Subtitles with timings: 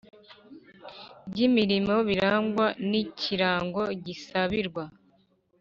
[1.29, 4.83] Ry imirimo birangwa n ikirango gisabirwa